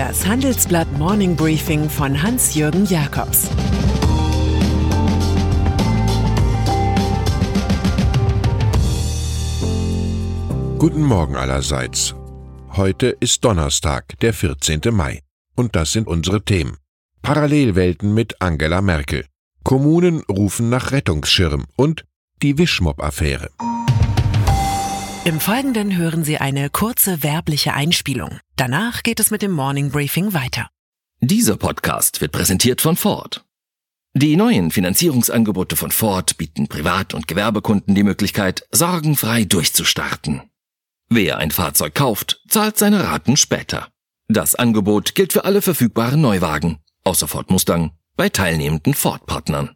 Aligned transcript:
Das 0.00 0.26
Handelsblatt 0.26 0.90
Morning 0.96 1.36
Briefing 1.36 1.90
von 1.90 2.22
Hans-Jürgen 2.22 2.86
Jakobs 2.86 3.50
Guten 10.78 11.02
Morgen 11.02 11.36
allerseits. 11.36 12.14
Heute 12.70 13.08
ist 13.20 13.44
Donnerstag, 13.44 14.18
der 14.20 14.32
14. 14.32 14.80
Mai. 14.90 15.20
Und 15.54 15.76
das 15.76 15.92
sind 15.92 16.08
unsere 16.08 16.42
Themen. 16.46 16.78
Parallelwelten 17.20 18.14
mit 18.14 18.40
Angela 18.40 18.80
Merkel. 18.80 19.26
Kommunen 19.64 20.22
rufen 20.30 20.70
nach 20.70 20.92
Rettungsschirm 20.92 21.66
und 21.76 22.06
die 22.40 22.56
Wischmob-Affäre. 22.56 23.50
Im 25.26 25.38
Folgenden 25.38 25.98
hören 25.98 26.24
Sie 26.24 26.38
eine 26.38 26.70
kurze 26.70 27.22
werbliche 27.22 27.74
Einspielung. 27.74 28.38
Danach 28.56 29.02
geht 29.02 29.20
es 29.20 29.30
mit 29.30 29.42
dem 29.42 29.50
Morning 29.50 29.90
Briefing 29.90 30.32
weiter. 30.32 30.70
Dieser 31.20 31.58
Podcast 31.58 32.22
wird 32.22 32.32
präsentiert 32.32 32.80
von 32.80 32.96
Ford. 32.96 33.44
Die 34.14 34.34
neuen 34.34 34.70
Finanzierungsangebote 34.70 35.76
von 35.76 35.90
Ford 35.90 36.38
bieten 36.38 36.68
Privat- 36.68 37.12
und 37.12 37.28
Gewerbekunden 37.28 37.94
die 37.94 38.02
Möglichkeit, 38.02 38.66
sorgenfrei 38.70 39.44
durchzustarten. 39.44 40.40
Wer 41.10 41.36
ein 41.36 41.50
Fahrzeug 41.50 41.94
kauft, 41.94 42.42
zahlt 42.48 42.78
seine 42.78 43.04
Raten 43.04 43.36
später. 43.36 43.88
Das 44.28 44.54
Angebot 44.54 45.14
gilt 45.14 45.34
für 45.34 45.44
alle 45.44 45.60
verfügbaren 45.60 46.22
Neuwagen, 46.22 46.78
außer 47.04 47.28
Ford 47.28 47.50
Mustang, 47.50 47.90
bei 48.16 48.30
teilnehmenden 48.30 48.94
Ford-Partnern. 48.94 49.74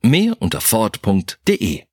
Mehr 0.00 0.36
unter 0.40 0.60
Ford.de 0.60 1.88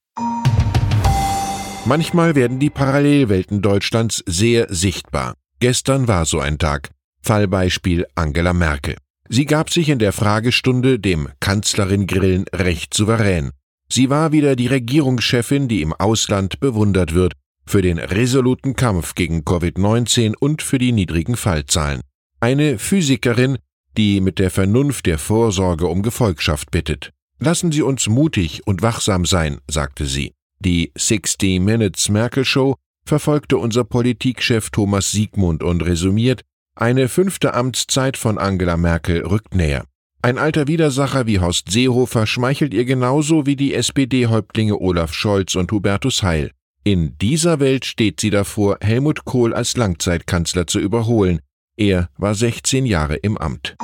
Manchmal 1.87 2.33
werden 2.33 2.57
die 2.59 2.71
Parallelwelten 2.71 3.61
Deutschlands 3.61 4.23
sehr 4.25 4.73
sichtbar. 4.73 5.35
Gestern 5.59 6.07
war 6.07 6.25
so 6.25 6.39
ein 6.39 6.57
Tag. 6.57 6.89
Fallbeispiel 7.21 8.07
Angela 8.15 8.53
Merkel. 8.53 8.95
Sie 9.29 9.45
gab 9.45 9.71
sich 9.71 9.89
in 9.89 9.99
der 9.99 10.11
Fragestunde 10.11 10.99
dem 10.99 11.29
Kanzlerin-Grillen 11.39 12.45
recht 12.53 12.93
souverän. 12.93 13.51
Sie 13.87 14.09
war 14.09 14.31
wieder 14.31 14.55
die 14.55 14.67
Regierungschefin, 14.67 15.67
die 15.67 15.81
im 15.81 15.93
Ausland 15.93 16.59
bewundert 16.59 17.13
wird, 17.13 17.33
für 17.67 17.81
den 17.81 17.99
resoluten 17.99 18.75
Kampf 18.75 19.13
gegen 19.13 19.41
Covid-19 19.41 20.33
und 20.35 20.61
für 20.61 20.79
die 20.79 20.91
niedrigen 20.91 21.35
Fallzahlen. 21.35 22.01
Eine 22.39 22.79
Physikerin, 22.79 23.57
die 23.97 24.21
mit 24.21 24.39
der 24.39 24.51
Vernunft 24.51 25.05
der 25.05 25.17
Vorsorge 25.17 25.87
um 25.87 26.01
Gefolgschaft 26.01 26.71
bittet. 26.71 27.11
Lassen 27.39 27.71
Sie 27.71 27.81
uns 27.81 28.07
mutig 28.07 28.61
und 28.65 28.81
wachsam 28.81 29.25
sein, 29.25 29.59
sagte 29.67 30.05
sie. 30.05 30.34
Die 30.59 30.91
60 30.97 31.59
Minutes 31.59 32.09
Merkel 32.09 32.45
Show 32.45 32.75
verfolgte 33.05 33.57
unser 33.57 33.83
Politikchef 33.83 34.69
Thomas 34.69 35.11
Siegmund 35.11 35.63
und 35.63 35.85
resümiert, 35.85 36.41
eine 36.75 37.07
fünfte 37.07 37.53
Amtszeit 37.53 38.17
von 38.17 38.37
Angela 38.37 38.75
Merkel 38.75 39.25
rückt 39.25 39.55
näher. 39.55 39.85
Ein 40.21 40.37
alter 40.37 40.67
Widersacher 40.67 41.27
wie 41.27 41.39
Horst 41.39 41.71
Seehofer 41.71 42.25
schmeichelt 42.25 42.73
ihr 42.73 42.83
genauso 42.83 43.45
wie 43.45 43.55
die 43.55 43.73
SPD-Häuptlinge 43.75 44.79
Olaf 44.81 45.13
Scholz 45.13 45.55
und 45.55 45.71
Hubertus 45.71 46.23
Heil. 46.23 46.51
In 46.83 47.17
dieser 47.19 47.59
Welt 47.59 47.85
steht 47.85 48.19
sie 48.19 48.29
davor, 48.29 48.77
Helmut 48.81 49.23
Kohl 49.23 49.53
als 49.53 49.77
Langzeitkanzler 49.77 50.67
zu 50.67 50.79
überholen. 50.79 51.39
Er 51.77 52.09
war 52.17 52.35
16 52.35 52.85
Jahre 52.85 53.15
im 53.15 53.37
Amt. 53.37 53.75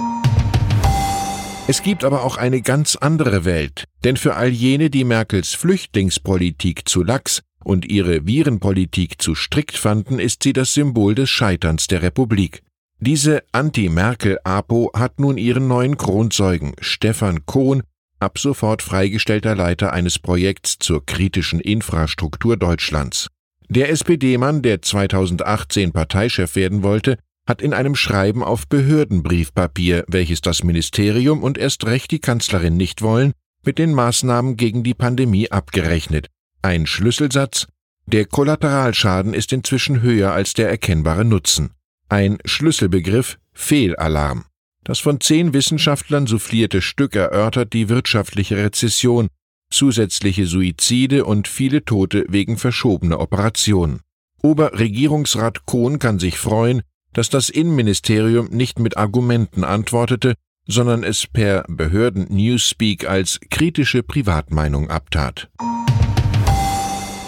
Es 1.68 1.84
gibt 1.84 2.04
aber 2.04 2.24
auch 2.24 2.38
eine 2.38 2.62
ganz 2.62 2.96
andere 2.96 3.46
Welt, 3.46 3.86
denn 4.04 4.18
für 4.18 4.36
all 4.36 4.50
jene, 4.50 4.90
die 4.90 5.04
Merkels 5.04 5.54
Flüchtlingspolitik 5.54 6.90
zu 6.90 7.04
lax 7.04 7.44
und 7.64 7.86
ihre 7.86 8.26
Virenpolitik 8.26 9.22
zu 9.22 9.36
strikt 9.36 9.78
fanden, 9.78 10.20
ist 10.20 10.44
sie 10.44 10.54
das 10.54 10.74
Symbol 10.74 11.16
des 11.16 11.30
Scheiterns 11.30 11.88
der 11.88 12.02
Republik. 12.02 12.64
Diese 13.00 13.44
Anti-Merkel-Apo 13.52 14.92
hat 14.96 15.20
nun 15.20 15.38
ihren 15.38 15.68
neuen 15.68 15.98
Kronzeugen, 15.98 16.74
Stefan 16.82 17.46
Kohn, 17.46 17.84
ab 18.20 18.38
sofort 18.38 18.82
freigestellter 18.82 19.56
Leiter 19.56 19.94
eines 19.94 20.20
Projekts 20.20 20.78
zur 20.80 21.06
kritischen 21.06 21.60
Infrastruktur 21.60 22.58
Deutschlands. 22.58 23.28
Der 23.70 23.90
SPD-Mann, 23.90 24.62
der 24.62 24.82
2018 24.82 25.94
Parteichef 25.94 26.56
werden 26.56 26.84
wollte, 26.84 27.18
hat 27.52 27.62
in 27.62 27.74
einem 27.74 27.96
Schreiben 27.96 28.46
auf 28.46 28.66
Behördenbriefpapier, 28.70 30.06
welches 30.08 30.40
das 30.40 30.64
Ministerium 30.64 31.44
und 31.44 31.58
erst 31.58 31.86
recht 31.86 32.10
die 32.12 32.20
Kanzlerin 32.20 32.78
nicht 32.78 33.02
wollen, 33.02 33.34
mit 33.66 33.78
den 33.78 33.94
Maßnahmen 33.94 34.56
gegen 34.56 34.84
die 34.84 34.94
Pandemie 34.94 35.52
abgerechnet. 35.52 36.28
Ein 36.62 36.86
Schlüsselsatz 36.86 37.68
Der 38.06 38.26
Kollateralschaden 38.26 39.34
ist 39.34 39.52
inzwischen 39.52 40.02
höher 40.02 40.32
als 40.32 40.54
der 40.54 40.70
erkennbare 40.70 41.26
Nutzen. 41.26 41.72
Ein 42.08 42.38
Schlüsselbegriff 42.46 43.38
Fehlalarm. 43.52 44.46
Das 44.86 45.00
von 45.00 45.20
zehn 45.20 45.54
Wissenschaftlern 45.54 46.28
soufflierte 46.28 46.82
Stück 46.82 47.18
erörtert 47.18 47.74
die 47.74 47.90
wirtschaftliche 47.90 48.56
Rezession, 48.56 49.28
zusätzliche 49.70 50.46
Suizide 50.46 51.26
und 51.26 51.50
viele 51.50 51.84
Tote 51.84 52.24
wegen 52.30 52.56
verschobener 52.56 53.20
Operationen. 53.20 54.00
Oberregierungsrat 54.42 55.66
Kohn 55.66 56.00
kann 56.00 56.18
sich 56.18 56.38
freuen, 56.38 56.82
dass 57.14 57.30
das 57.30 57.50
Innenministerium 57.50 58.48
nicht 58.50 58.80
mit 58.80 58.98
Argumenten 58.98 59.64
antwortete, 59.64 60.36
sondern 60.68 61.04
es 61.04 61.28
per 61.28 61.64
Behörden-Newspeak 61.68 63.08
als 63.08 63.40
kritische 63.50 64.04
Privatmeinung 64.04 64.90
abtat. 64.90 65.50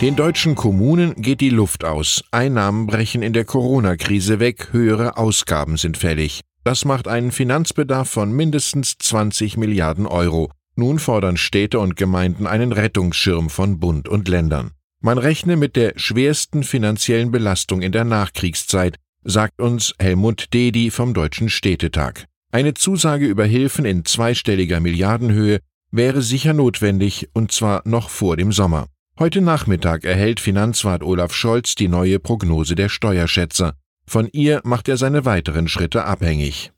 Den 0.02 0.16
deutschen 0.16 0.56
Kommunen 0.56 1.16
geht 1.22 1.40
die 1.40 1.50
Luft 1.50 1.86
aus, 1.86 2.24
Einnahmen 2.32 2.88
brechen 2.88 3.22
in 3.22 3.34
der 3.34 3.46
Corona-Krise 3.46 4.40
weg, 4.40 4.70
höhere 4.72 5.18
Ausgaben 5.18 5.78
sind 5.78 5.98
fällig. 5.98 6.42
Das 6.64 6.86
macht 6.86 7.08
einen 7.08 7.32
Finanzbedarf 7.32 8.10
von 8.10 8.32
mindestens 8.32 8.98
20 8.98 9.58
Milliarden 9.58 10.06
Euro. 10.06 10.52
Nun 10.76 11.00
fordern 11.00 11.38
Städte 11.38 11.80
und 11.80 11.96
Gemeinden 11.96 12.48
einen 12.48 12.72
Rettungsschirm 12.72 13.50
von 13.50 13.80
Bund 13.80 14.10
und 14.10 14.28
Ländern. 14.28 14.72
Man 15.02 15.18
rechne 15.18 15.58
mit 15.58 15.76
der 15.76 15.94
schwersten 15.98 16.64
finanziellen 16.64 17.32
Belastung 17.32 17.82
in 17.82 17.92
der 17.92 18.06
Nachkriegszeit, 18.06 18.98
sagt 19.24 19.62
uns 19.62 19.94
Helmut 20.00 20.54
Dedi 20.54 20.92
vom 20.92 21.14
Deutschen 21.14 21.50
Städtetag. 21.50 22.26
Eine 22.52 22.74
Zusage 22.74 23.26
über 23.26 23.46
Hilfen 23.46 23.86
in 23.86 24.06
zweistelliger 24.06 24.80
Milliardenhöhe 24.80 25.60
wäre 25.92 26.22
sicher 26.22 26.54
notwendig, 26.54 27.30
und 27.34 27.52
zwar 27.52 27.82
noch 27.86 28.10
vor 28.10 28.38
dem 28.38 28.52
Sommer. 28.52 28.88
Heute 29.20 29.42
Nachmittag 29.42 30.06
erhält 30.06 30.40
Finanzwart 30.40 31.04
Olaf 31.04 31.34
Scholz 31.34 31.76
die 31.76 31.88
neue 31.88 32.20
Prognose 32.20 32.76
der 32.76 32.90
Steuerschätzer. 32.90 33.74
Von 34.06 34.28
ihr 34.32 34.62
macht 34.64 34.88
er 34.90 34.98
seine 34.98 35.26
weiteren 35.26 35.68
Schritte 35.68 36.06
abhängig. 36.06 36.72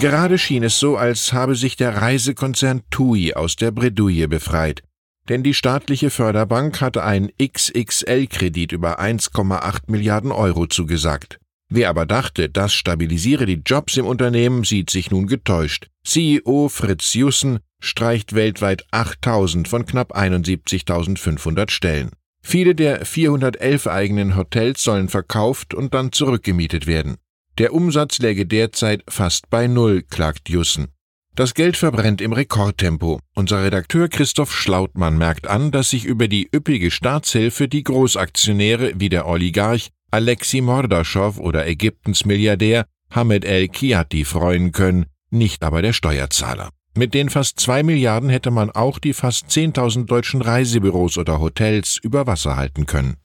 Gerade 0.00 0.38
schien 0.38 0.62
es 0.62 0.78
so, 0.78 0.96
als 0.96 1.32
habe 1.32 1.54
sich 1.54 1.76
der 1.76 1.96
Reisekonzern 1.96 2.82
TUI 2.90 3.34
aus 3.34 3.56
der 3.56 3.70
Bredouille 3.70 4.28
befreit 4.28 4.82
denn 5.28 5.42
die 5.42 5.54
staatliche 5.54 6.10
Förderbank 6.10 6.80
hatte 6.80 7.02
einen 7.04 7.30
XXL-Kredit 7.40 8.72
über 8.72 9.00
1,8 9.00 9.82
Milliarden 9.88 10.32
Euro 10.32 10.66
zugesagt. 10.66 11.38
Wer 11.68 11.90
aber 11.90 12.06
dachte, 12.06 12.48
das 12.48 12.72
stabilisiere 12.72 13.46
die 13.46 13.62
Jobs 13.64 13.96
im 13.96 14.06
Unternehmen, 14.06 14.64
sieht 14.64 14.90
sich 14.90 15.10
nun 15.10 15.26
getäuscht. 15.26 15.88
CEO 16.04 16.68
Fritz 16.68 17.14
Jussen 17.14 17.58
streicht 17.80 18.34
weltweit 18.34 18.84
8000 18.92 19.66
von 19.66 19.84
knapp 19.84 20.16
71.500 20.16 21.70
Stellen. 21.70 22.10
Viele 22.42 22.76
der 22.76 23.04
411 23.04 23.88
eigenen 23.88 24.36
Hotels 24.36 24.82
sollen 24.82 25.08
verkauft 25.08 25.74
und 25.74 25.94
dann 25.94 26.12
zurückgemietet 26.12 26.86
werden. 26.86 27.16
Der 27.58 27.72
Umsatz 27.72 28.18
läge 28.18 28.46
derzeit 28.46 29.02
fast 29.08 29.50
bei 29.50 29.66
Null, 29.66 30.02
klagt 30.02 30.48
Jussen. 30.48 30.88
Das 31.36 31.52
Geld 31.52 31.76
verbrennt 31.76 32.22
im 32.22 32.32
Rekordtempo. 32.32 33.20
Unser 33.34 33.62
Redakteur 33.62 34.08
Christoph 34.08 34.54
Schlautmann 34.54 35.18
merkt 35.18 35.46
an, 35.46 35.70
dass 35.70 35.90
sich 35.90 36.06
über 36.06 36.28
die 36.28 36.48
üppige 36.50 36.90
Staatshilfe 36.90 37.68
die 37.68 37.84
Großaktionäre 37.84 38.94
wie 38.96 39.10
der 39.10 39.26
Oligarch 39.26 39.90
Alexei 40.10 40.62
Mordaschow 40.62 41.38
oder 41.38 41.66
Ägyptens 41.66 42.24
Milliardär 42.24 42.86
Hamed 43.10 43.44
El-Kiati 43.44 44.24
freuen 44.24 44.72
können, 44.72 45.04
nicht 45.30 45.62
aber 45.62 45.82
der 45.82 45.92
Steuerzahler. 45.92 46.70
Mit 46.96 47.12
den 47.12 47.28
fast 47.28 47.60
zwei 47.60 47.82
Milliarden 47.82 48.30
hätte 48.30 48.50
man 48.50 48.70
auch 48.70 48.98
die 48.98 49.12
fast 49.12 49.48
10.000 49.50 50.06
deutschen 50.06 50.40
Reisebüros 50.40 51.18
oder 51.18 51.38
Hotels 51.38 51.98
über 52.02 52.26
Wasser 52.26 52.56
halten 52.56 52.86
können. 52.86 53.18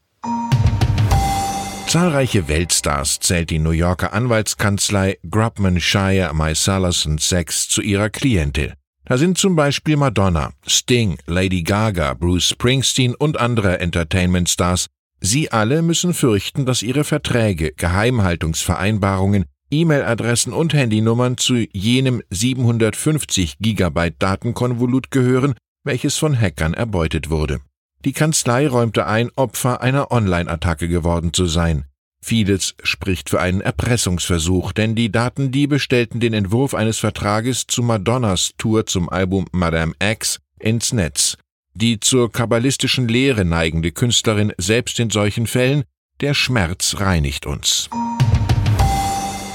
Zahlreiche 1.91 2.47
Weltstars 2.47 3.19
zählt 3.19 3.49
die 3.49 3.59
New 3.59 3.71
Yorker 3.71 4.13
Anwaltskanzlei 4.13 5.17
Grubman 5.29 5.81
Shire 5.81 6.31
Mysalas 6.33 7.05
Sachs 7.19 7.67
zu 7.67 7.81
ihrer 7.81 8.09
Klientel. 8.09 8.75
Da 9.03 9.17
sind 9.17 9.37
zum 9.37 9.57
Beispiel 9.57 9.97
Madonna, 9.97 10.53
Sting, 10.65 11.17
Lady 11.25 11.63
Gaga, 11.63 12.13
Bruce 12.13 12.47
Springsteen 12.47 13.13
und 13.13 13.37
andere 13.37 13.81
Entertainment-Stars. 13.81 14.87
Sie 15.19 15.51
alle 15.51 15.81
müssen 15.81 16.13
fürchten, 16.13 16.65
dass 16.65 16.81
ihre 16.81 17.03
Verträge, 17.03 17.73
Geheimhaltungsvereinbarungen, 17.73 19.43
E-Mail-Adressen 19.69 20.53
und 20.53 20.73
Handynummern 20.73 21.35
zu 21.35 21.65
jenem 21.73 22.23
750 22.29 23.57
Gigabyte 23.59 24.15
Datenkonvolut 24.17 25.11
gehören, 25.11 25.55
welches 25.83 26.15
von 26.15 26.39
Hackern 26.39 26.73
erbeutet 26.73 27.29
wurde. 27.29 27.59
Die 28.03 28.13
Kanzlei 28.13 28.67
räumte 28.67 29.05
ein, 29.05 29.29
Opfer 29.35 29.81
einer 29.81 30.11
Online-Attacke 30.11 30.87
geworden 30.87 31.33
zu 31.33 31.45
sein. 31.45 31.85
Vieles 32.23 32.75
spricht 32.83 33.29
für 33.29 33.41
einen 33.41 33.61
Erpressungsversuch, 33.61 34.71
denn 34.73 34.95
die 34.95 35.11
Datendiebe 35.11 35.79
stellten 35.79 36.19
den 36.19 36.33
Entwurf 36.33 36.73
eines 36.73 36.99
Vertrages 36.99 37.65
zu 37.67 37.83
Madonnas 37.83 38.53
Tour 38.57 38.85
zum 38.85 39.09
Album 39.09 39.45
Madame 39.51 39.93
X 40.01 40.39
ins 40.59 40.93
Netz. 40.93 41.37
Die 41.73 41.99
zur 41.99 42.31
kabbalistischen 42.31 43.07
Lehre 43.07 43.45
neigende 43.45 43.91
Künstlerin 43.91 44.51
selbst 44.57 44.99
in 44.99 45.09
solchen 45.09 45.47
Fällen, 45.47 45.83
der 46.21 46.33
Schmerz 46.33 46.97
reinigt 46.99 47.45
uns. 47.45 47.89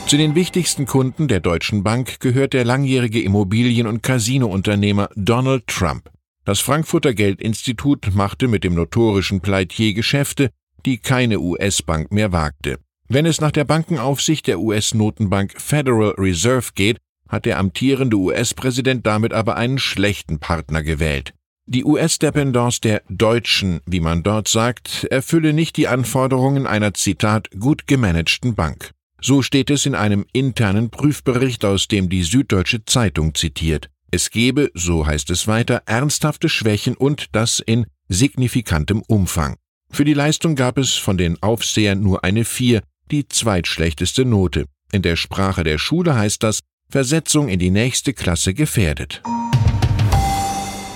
Zu 0.07 0.17
den 0.17 0.37
wichtigsten 0.37 0.87
Kunden 0.87 1.27
der 1.27 1.41
Deutschen 1.41 1.83
Bank 1.83 2.21
gehört 2.21 2.53
der 2.53 2.65
langjährige 2.65 3.21
Immobilien- 3.21 3.89
und 3.89 4.05
Casinounternehmer 4.05 5.11
Donald 5.17 5.67
Trump. 5.67 6.11
Das 6.47 6.61
Frankfurter 6.61 7.13
Geldinstitut 7.13 8.15
machte 8.15 8.47
mit 8.47 8.63
dem 8.63 8.75
notorischen 8.75 9.41
Pleitier 9.41 9.95
Geschäfte, 9.95 10.51
die 10.87 10.99
keine 10.99 11.41
US-Bank 11.41 12.13
mehr 12.13 12.31
wagte. 12.31 12.79
Wenn 13.09 13.27
es 13.27 13.41
nach 13.41 13.51
der 13.51 13.65
Bankenaufsicht 13.65 14.47
der 14.47 14.61
US-Notenbank 14.61 15.61
Federal 15.61 16.15
Reserve 16.17 16.71
geht, 16.77 16.99
hat 17.29 17.47
der 17.47 17.59
amtierende 17.59 18.17
US-Präsident 18.17 19.05
damit 19.05 19.33
aber 19.33 19.57
einen 19.57 19.81
schlechten 19.81 20.39
Partner 20.39 20.85
gewählt. 20.85 21.35
Die 21.67 21.85
US-Dependance 21.85 22.81
der 22.81 23.03
Deutschen, 23.09 23.81
wie 23.85 23.99
man 23.99 24.23
dort 24.23 24.47
sagt, 24.47 25.03
erfülle 25.11 25.53
nicht 25.53 25.77
die 25.77 25.89
Anforderungen 25.89 26.69
einer 26.69 26.95
Zitat 26.95 27.51
gut 27.59 27.89
gemanagten 27.89 28.55
Bank. 28.55 28.93
So 29.21 29.43
steht 29.43 29.69
es 29.71 29.85
in 29.85 29.97
einem 29.97 30.25
internen 30.33 30.91
Prüfbericht, 30.91 31.65
aus 31.65 31.89
dem 31.89 32.09
die 32.09 32.23
Süddeutsche 32.23 32.85
Zeitung 32.85 33.35
zitiert. 33.35 33.91
Es 34.17 34.31
gebe, 34.31 34.71
so 34.73 35.07
heißt 35.07 35.29
es 35.29 35.47
weiter, 35.47 35.83
ernsthafte 35.85 36.49
Schwächen 36.49 36.97
und 36.97 37.27
das 37.33 37.61
in 37.61 37.85
signifikantem 38.09 39.03
Umfang. 39.07 39.57
Für 39.91 40.07
die 40.07 40.15
Leistung 40.15 40.57
gab 40.57 40.79
es 40.79 40.95
von 40.95 41.19
den 41.19 41.43
Aufsehern 41.43 42.01
nur 42.01 42.25
eine 42.25 42.47
Vier, 42.47 42.81
die 43.11 43.29
zweitschlechteste 43.29 44.25
Note. 44.25 44.65
In 44.91 45.03
der 45.03 45.17
Sprache 45.17 45.65
der 45.65 45.77
Schule 45.77 46.15
heißt 46.15 46.43
das 46.43 46.61
Versetzung 46.89 47.51
in 47.51 47.59
die 47.59 47.69
nächste 47.69 48.15
Klasse 48.15 48.55
gefährdet. 48.55 49.21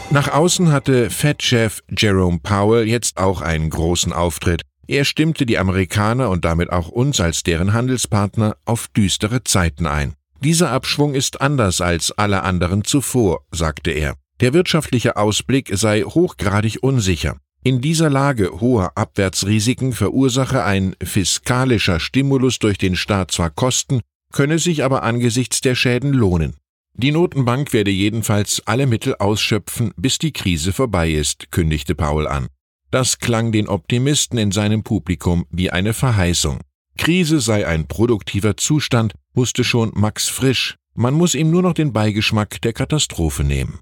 Nach 0.08 0.32
außen 0.32 0.72
hatte 0.72 1.10
Fed-Chef 1.10 1.82
Jerome 1.94 2.38
Powell 2.42 2.88
jetzt 2.88 3.18
auch 3.18 3.42
einen 3.42 3.68
großen 3.68 4.14
Auftritt. 4.14 4.62
Er 4.86 5.04
stimmte 5.04 5.44
die 5.44 5.58
Amerikaner 5.58 6.30
und 6.30 6.46
damit 6.46 6.70
auch 6.70 6.88
uns 6.88 7.20
als 7.20 7.42
deren 7.42 7.74
Handelspartner 7.74 8.56
auf 8.64 8.88
düstere 8.88 9.44
Zeiten 9.44 9.86
ein. 9.86 10.14
Dieser 10.42 10.70
Abschwung 10.70 11.14
ist 11.14 11.42
anders 11.42 11.82
als 11.82 12.12
alle 12.12 12.42
anderen 12.42 12.82
zuvor, 12.82 13.44
sagte 13.52 13.90
er. 13.90 14.16
Der 14.40 14.54
wirtschaftliche 14.54 15.16
Ausblick 15.18 15.70
sei 15.74 16.00
hochgradig 16.00 16.82
unsicher. 16.82 17.36
In 17.62 17.82
dieser 17.82 18.08
Lage 18.08 18.58
hoher 18.58 18.96
Abwärtsrisiken 18.96 19.92
verursache 19.92 20.64
ein 20.64 20.96
fiskalischer 21.02 22.00
Stimulus 22.00 22.58
durch 22.58 22.78
den 22.78 22.96
Staat 22.96 23.32
zwar 23.32 23.50
Kosten, 23.50 24.00
könne 24.32 24.58
sich 24.58 24.82
aber 24.82 25.02
angesichts 25.02 25.60
der 25.60 25.74
Schäden 25.74 26.14
lohnen. 26.14 26.56
Die 26.94 27.12
Notenbank 27.12 27.74
werde 27.74 27.90
jedenfalls 27.90 28.62
alle 28.64 28.86
Mittel 28.86 29.16
ausschöpfen, 29.18 29.92
bis 29.98 30.18
die 30.18 30.32
Krise 30.32 30.72
vorbei 30.72 31.10
ist, 31.10 31.50
kündigte 31.50 31.94
Paul 31.94 32.26
an. 32.26 32.48
Das 32.90 33.18
klang 33.18 33.52
den 33.52 33.68
Optimisten 33.68 34.38
in 34.38 34.52
seinem 34.52 34.84
Publikum 34.84 35.44
wie 35.50 35.70
eine 35.70 35.92
Verheißung. 35.92 36.60
Krise 36.96 37.40
sei 37.40 37.66
ein 37.66 37.86
produktiver 37.86 38.56
Zustand, 38.56 39.14
wusste 39.40 39.64
schon 39.64 39.90
Max 39.94 40.28
Frisch. 40.28 40.76
Man 40.94 41.14
muss 41.14 41.34
ihm 41.34 41.50
nur 41.50 41.62
noch 41.62 41.72
den 41.72 41.94
Beigeschmack 41.94 42.60
der 42.60 42.74
Katastrophe 42.74 43.42
nehmen. 43.42 43.78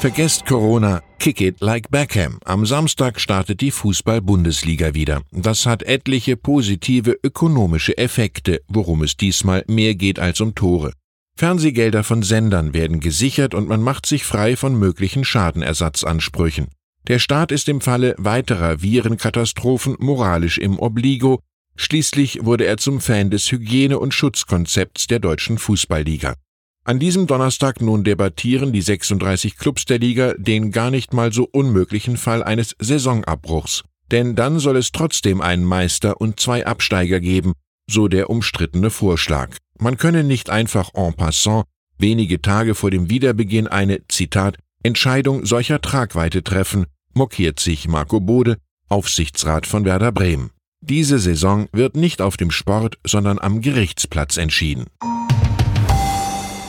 Vergesst 0.00 0.44
Corona, 0.44 1.04
kick 1.20 1.40
it 1.40 1.60
like 1.60 1.88
Beckham. 1.88 2.40
Am 2.44 2.66
Samstag 2.66 3.20
startet 3.20 3.60
die 3.60 3.70
Fußball-Bundesliga 3.70 4.94
wieder. 4.94 5.22
Das 5.30 5.66
hat 5.66 5.84
etliche 5.84 6.36
positive 6.36 7.16
ökonomische 7.22 7.96
Effekte, 7.96 8.60
worum 8.66 9.04
es 9.04 9.16
diesmal 9.16 9.62
mehr 9.68 9.94
geht 9.94 10.18
als 10.18 10.40
um 10.40 10.56
Tore. 10.56 10.92
Fernsehgelder 11.36 12.02
von 12.02 12.24
Sendern 12.24 12.74
werden 12.74 12.98
gesichert 12.98 13.54
und 13.54 13.68
man 13.68 13.82
macht 13.82 14.04
sich 14.06 14.24
frei 14.24 14.56
von 14.56 14.76
möglichen 14.76 15.24
Schadenersatzansprüchen. 15.24 16.66
Der 17.06 17.20
Staat 17.20 17.52
ist 17.52 17.68
im 17.68 17.80
Falle 17.80 18.16
weiterer 18.18 18.82
Virenkatastrophen 18.82 19.94
moralisch 20.00 20.58
im 20.58 20.76
Obligo, 20.76 21.38
schließlich 21.76 22.44
wurde 22.44 22.66
er 22.66 22.76
zum 22.76 23.00
Fan 23.00 23.30
des 23.30 23.50
Hygiene- 23.50 23.98
und 23.98 24.14
Schutzkonzepts 24.14 25.06
der 25.06 25.18
deutschen 25.18 25.58
Fußballliga. 25.58 26.34
An 26.84 26.98
diesem 26.98 27.26
Donnerstag 27.26 27.80
nun 27.80 28.04
debattieren 28.04 28.72
die 28.72 28.80
36 28.80 29.56
Clubs 29.56 29.86
der 29.86 29.98
Liga 29.98 30.34
den 30.38 30.70
gar 30.70 30.90
nicht 30.90 31.12
mal 31.12 31.32
so 31.32 31.48
unmöglichen 31.50 32.16
Fall 32.16 32.42
eines 32.44 32.76
Saisonabbruchs. 32.78 33.82
Denn 34.10 34.36
dann 34.36 34.60
soll 34.60 34.76
es 34.76 34.92
trotzdem 34.92 35.40
einen 35.40 35.64
Meister 35.64 36.20
und 36.20 36.38
zwei 36.38 36.64
Absteiger 36.64 37.18
geben, 37.18 37.54
so 37.90 38.06
der 38.06 38.30
umstrittene 38.30 38.90
Vorschlag. 38.90 39.56
Man 39.78 39.96
könne 39.96 40.22
nicht 40.22 40.48
einfach 40.48 40.90
en 40.94 41.14
passant 41.14 41.64
wenige 41.98 42.40
Tage 42.40 42.74
vor 42.74 42.90
dem 42.90 43.10
Wiederbeginn 43.10 43.66
eine, 43.66 44.06
Zitat, 44.08 44.58
Entscheidung 44.82 45.44
solcher 45.44 45.80
Tragweite 45.80 46.44
treffen, 46.44 46.86
mokiert 47.14 47.58
sich 47.58 47.88
Marco 47.88 48.20
Bode, 48.20 48.58
Aufsichtsrat 48.88 49.66
von 49.66 49.84
Werder 49.84 50.12
Bremen. 50.12 50.50
Diese 50.80 51.18
Saison 51.18 51.68
wird 51.72 51.96
nicht 51.96 52.20
auf 52.20 52.36
dem 52.36 52.50
Sport, 52.50 52.98
sondern 53.04 53.38
am 53.38 53.60
Gerichtsplatz 53.60 54.36
entschieden. 54.36 54.86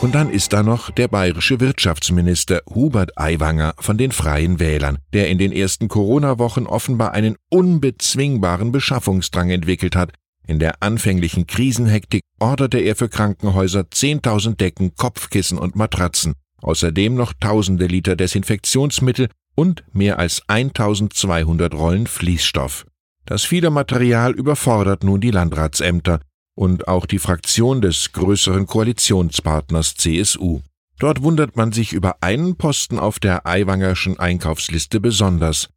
Und 0.00 0.14
dann 0.14 0.30
ist 0.30 0.52
da 0.52 0.62
noch 0.62 0.90
der 0.90 1.08
bayerische 1.08 1.58
Wirtschaftsminister 1.58 2.62
Hubert 2.72 3.18
Aiwanger 3.18 3.74
von 3.78 3.98
den 3.98 4.12
Freien 4.12 4.60
Wählern, 4.60 4.98
der 5.12 5.28
in 5.28 5.38
den 5.38 5.52
ersten 5.52 5.88
Corona-Wochen 5.88 6.66
offenbar 6.66 7.12
einen 7.12 7.36
unbezwingbaren 7.50 8.70
Beschaffungsdrang 8.70 9.50
entwickelt 9.50 9.96
hat, 9.96 10.12
in 10.48 10.58
der 10.58 10.82
anfänglichen 10.82 11.46
Krisenhektik 11.46 12.22
orderte 12.40 12.78
er 12.78 12.96
für 12.96 13.10
Krankenhäuser 13.10 13.80
10.000 13.80 14.56
Decken, 14.56 14.94
Kopfkissen 14.96 15.58
und 15.58 15.76
Matratzen, 15.76 16.34
außerdem 16.62 17.14
noch 17.14 17.34
tausende 17.38 17.86
Liter 17.86 18.16
Desinfektionsmittel 18.16 19.28
und 19.54 19.84
mehr 19.92 20.18
als 20.18 20.42
1200 20.48 21.74
Rollen 21.74 22.06
Fließstoff. 22.06 22.86
Das 23.28 23.44
viele 23.44 23.68
Material 23.68 24.32
überfordert 24.32 25.04
nun 25.04 25.20
die 25.20 25.30
Landratsämter 25.30 26.20
und 26.54 26.88
auch 26.88 27.04
die 27.04 27.18
Fraktion 27.18 27.82
des 27.82 28.12
größeren 28.12 28.64
Koalitionspartners 28.64 29.96
CSU. 29.96 30.60
Dort 30.98 31.22
wundert 31.22 31.54
man 31.54 31.72
sich 31.72 31.92
über 31.92 32.16
einen 32.22 32.56
Posten 32.56 32.98
auf 32.98 33.18
der 33.18 33.46
Aiwangerschen 33.46 34.18
Einkaufsliste 34.18 34.98
besonders. 34.98 35.68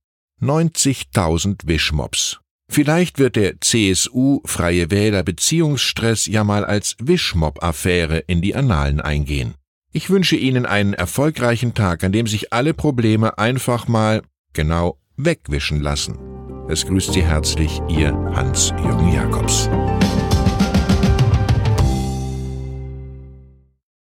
90.000 0.42 1.68
Wischmops. 1.68 2.39
Vielleicht 2.70 3.20
wird 3.20 3.36
der 3.36 3.60
CSU 3.60 4.39
Freie 4.46 4.89
Wähler 4.89 5.24
Beziehungsstress 5.24 6.27
ja 6.27 6.46
mal 6.46 6.63
als 6.63 6.96
Wischmob-Affäre 7.00 8.20
in 8.20 8.41
die 8.41 8.55
Annalen 8.55 9.01
eingehen. 9.01 9.55
Ich 9.91 10.10
wünsche 10.10 10.38
Ihnen 10.38 10.65
einen 10.65 10.93
erfolgreichen 10.93 11.74
Tag, 11.74 12.05
an 12.05 12.13
dem 12.13 12.27
sich 12.27 12.53
alle 12.53 12.74
Probleme 12.74 13.38
einfach 13.38 13.89
mal 13.89 14.22
genau 14.53 14.98
wegwischen 15.17 15.81
lassen. 15.81 16.40
Es 16.72 16.86
grüßt 16.86 17.12
Sie 17.12 17.22
herzlich 17.22 17.82
Ihr 17.90 18.13
Hans-Jürgen 18.34 19.12
Jakobs. 19.12 19.70